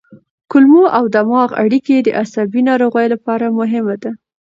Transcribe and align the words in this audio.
کولمو 0.51 0.83
او 0.97 1.03
دماغ 1.15 1.49
اړیکه 1.63 1.95
د 2.01 2.09
عصبي 2.21 2.61
ناروغیو 2.69 3.11
لپاره 3.13 3.55
مهمه 3.59 3.95
ده. 4.03 4.11